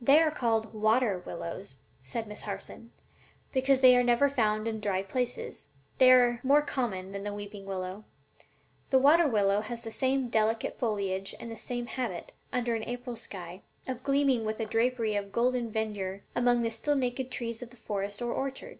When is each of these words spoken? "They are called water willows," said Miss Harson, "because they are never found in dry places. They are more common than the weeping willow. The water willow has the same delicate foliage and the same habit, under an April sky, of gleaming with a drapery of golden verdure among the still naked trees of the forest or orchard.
"They 0.00 0.22
are 0.22 0.30
called 0.30 0.72
water 0.72 1.18
willows," 1.18 1.76
said 2.02 2.26
Miss 2.26 2.40
Harson, 2.40 2.90
"because 3.52 3.80
they 3.80 3.94
are 3.94 4.02
never 4.02 4.30
found 4.30 4.66
in 4.66 4.80
dry 4.80 5.02
places. 5.02 5.68
They 5.98 6.10
are 6.10 6.40
more 6.42 6.62
common 6.62 7.12
than 7.12 7.22
the 7.22 7.34
weeping 7.34 7.66
willow. 7.66 8.04
The 8.88 8.98
water 8.98 9.28
willow 9.28 9.60
has 9.60 9.82
the 9.82 9.90
same 9.90 10.30
delicate 10.30 10.78
foliage 10.78 11.34
and 11.38 11.52
the 11.52 11.58
same 11.58 11.84
habit, 11.84 12.32
under 12.50 12.74
an 12.74 12.84
April 12.84 13.14
sky, 13.14 13.60
of 13.86 14.02
gleaming 14.02 14.46
with 14.46 14.58
a 14.58 14.64
drapery 14.64 15.16
of 15.16 15.32
golden 15.32 15.70
verdure 15.70 16.22
among 16.34 16.62
the 16.62 16.70
still 16.70 16.96
naked 16.96 17.30
trees 17.30 17.60
of 17.60 17.68
the 17.68 17.76
forest 17.76 18.22
or 18.22 18.32
orchard. 18.32 18.78